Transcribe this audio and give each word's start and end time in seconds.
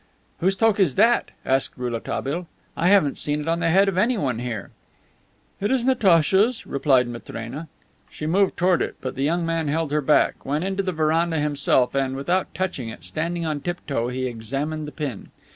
"Whose 0.39 0.55
toque 0.55 0.79
is 0.81 0.95
that?" 0.95 1.29
asked 1.45 1.77
Rouletabille. 1.77 2.47
"I 2.75 2.87
haven't 2.87 3.19
seen 3.19 3.39
it 3.39 3.47
on 3.47 3.59
the 3.59 3.69
head 3.69 3.87
of 3.87 3.99
anyone 3.99 4.39
here." 4.39 4.71
"It 5.59 5.69
is 5.69 5.85
Natacha's," 5.85 6.65
replied 6.65 7.07
Matrena. 7.07 7.67
She 8.09 8.25
moved 8.25 8.57
toward 8.57 8.81
it, 8.81 8.95
but 8.99 9.13
the 9.13 9.21
young 9.23 9.45
man 9.45 9.67
held 9.67 9.91
her 9.91 10.01
back, 10.01 10.43
went 10.43 10.63
into 10.63 10.81
the 10.81 10.91
veranda 10.91 11.37
himself, 11.37 11.93
and, 11.93 12.15
without 12.15 12.51
touching 12.55 12.89
it, 12.89 13.03
standing 13.03 13.45
on 13.45 13.61
tiptoe, 13.61 14.07
he 14.07 14.25
examined 14.25 14.87
the 14.87 14.91
pin. 14.91 15.29